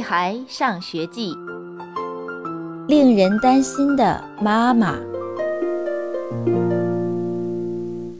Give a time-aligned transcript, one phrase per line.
[0.00, 1.34] 孩上学记》，
[2.86, 4.96] 令人担心的妈妈。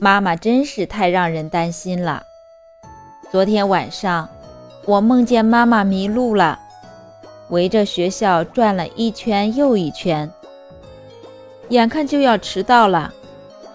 [0.00, 2.22] 妈妈真是太让人担心了。
[3.30, 4.28] 昨天晚上，
[4.86, 6.58] 我梦见妈妈迷路了，
[7.50, 10.30] 围着学校转了一圈又一圈，
[11.68, 13.12] 眼看就要迟到了，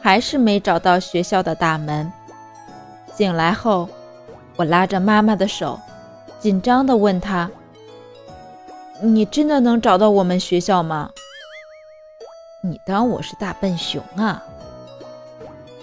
[0.02, 2.12] 还是没找到学校的大门。
[3.14, 3.88] 醒来后，
[4.58, 5.80] 我拉着妈妈的手，
[6.40, 7.50] 紧张地问她
[9.14, 11.12] ：“你真的能找到我们学校吗？”
[12.62, 14.44] 你当我是大笨熊啊？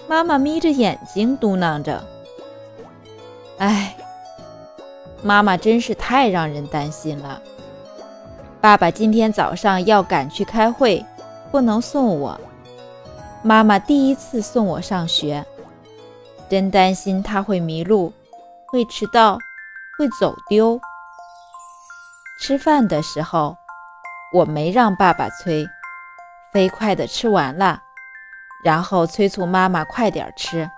[0.07, 2.03] 妈妈眯着眼睛嘟囔着
[3.57, 3.95] ：“哎，
[5.21, 7.41] 妈妈真是太让人担心了。
[8.59, 11.05] 爸爸今天早上要赶去开会，
[11.51, 12.39] 不能送我。
[13.41, 15.45] 妈妈第一次送我上学。”
[16.49, 18.13] 真担心他会迷路，
[18.67, 19.39] 会迟到，
[19.97, 20.79] 会走丢。
[22.45, 23.55] 吃饭的时候，
[24.33, 25.65] 我没让爸爸催，
[26.51, 27.81] 飞快地吃完了，
[28.65, 30.69] 然后催促妈妈快点吃。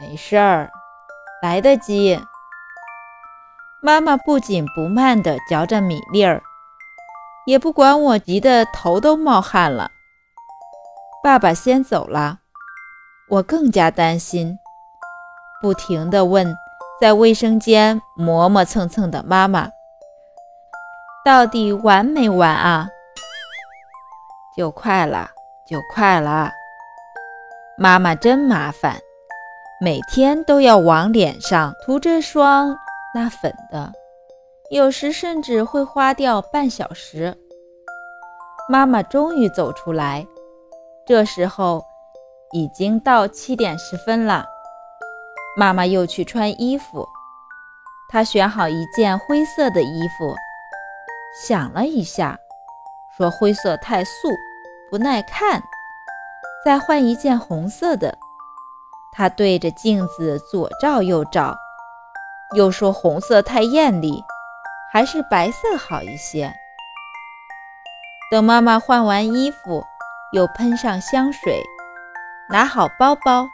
[0.00, 0.70] 没事儿，
[1.42, 2.18] 来得及。
[3.82, 6.42] 妈妈不紧不慢地嚼着米粒儿，
[7.44, 9.90] 也不管我急得头都冒汗了。
[11.22, 12.38] 爸爸先走了。
[13.28, 14.58] 我更加担心，
[15.60, 16.56] 不停地问
[16.98, 19.68] 在卫生间磨磨蹭蹭的妈妈
[21.24, 22.88] ：“到底完没完啊？”
[24.56, 25.30] 就快了，
[25.66, 26.52] 就快了。
[27.78, 28.98] 妈妈真麻烦，
[29.80, 32.76] 每天都要往脸上涂这霜
[33.14, 33.92] 那粉的，
[34.70, 37.36] 有时甚至会花掉半小时。
[38.68, 40.26] 妈妈终于走出来，
[41.06, 41.82] 这时候。
[42.52, 44.46] 已经到七点十分了，
[45.56, 47.04] 妈妈又去穿衣服。
[48.08, 50.32] 她选好一件灰色的衣服，
[51.34, 52.38] 想了一下，
[53.16, 54.28] 说灰色太素，
[54.88, 55.60] 不耐看，
[56.64, 58.16] 再换一件红色的。
[59.12, 61.56] 她对着镜子左照右照，
[62.56, 64.22] 又说红色太艳丽，
[64.92, 66.54] 还是白色好一些。
[68.30, 69.84] 等妈妈换完衣服，
[70.32, 71.60] 又喷上香水。
[72.50, 73.46] 拿好包包，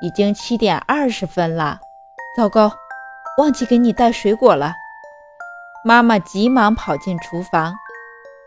[0.00, 1.80] 已经七点二十分了。
[2.36, 2.70] 糟糕，
[3.38, 4.74] 忘记给你带水果了。
[5.84, 7.74] 妈妈急忙跑进厨房，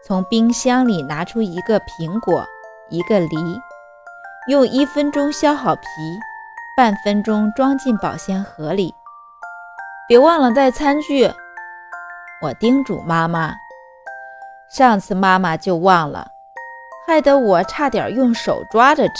[0.05, 2.45] 从冰箱里拿出一个苹果，
[2.89, 3.61] 一个梨，
[4.47, 5.81] 用一分钟削好皮，
[6.75, 8.93] 半分钟装进保鲜盒里。
[10.07, 11.31] 别忘了带餐具，
[12.41, 13.55] 我叮嘱妈妈。
[14.69, 16.31] 上次妈妈就忘了。
[17.07, 19.13] 害得我差点用手抓着吃，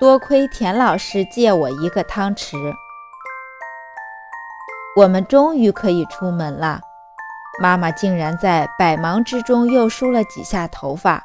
[0.00, 2.56] 多亏田老师借我一个汤匙。
[4.96, 6.80] 我们终于可以出门了。
[7.60, 11.22] 妈妈竟然在百忙之中又梳了几下头发，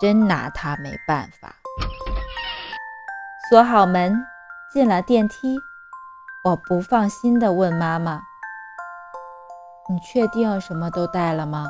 [0.00, 1.54] 真拿她没办法。
[3.50, 4.18] 锁好门，
[4.72, 5.58] 进了电梯，
[6.42, 8.22] 我不放心地问妈妈
[9.90, 11.66] ：“你确定什么都带了吗？”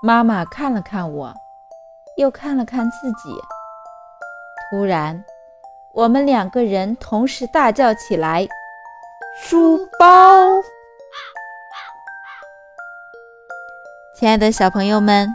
[0.00, 1.34] 妈妈看了看我，
[2.16, 3.34] 又看了看自己。
[4.70, 5.24] 突然，
[5.92, 8.46] 我们两个人同时大叫起来
[9.42, 10.62] ：“书包！”
[14.14, 15.28] 亲爱的小朋友们，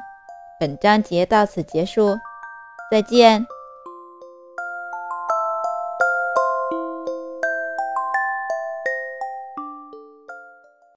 [0.59, 2.19] 本章节到此结束，
[2.91, 3.47] 再见。